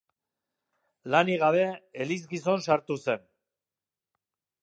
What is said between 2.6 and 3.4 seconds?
sartu zen.